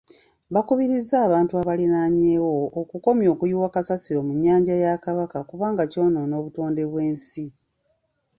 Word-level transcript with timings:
Bakubirizza 0.53 1.15
abantu 1.27 1.53
abalinanyewo 1.61 2.51
okukomya 2.81 3.27
okuyiwa 3.33 3.67
kasasiro 3.75 4.19
mu 4.27 4.33
nnyanja 4.35 4.73
ya 4.83 4.93
Kabaka 5.03 5.37
kubanga 5.49 5.83
kyonoona 5.91 6.33
obutonde 6.41 6.81
bw'ensi. 6.89 7.45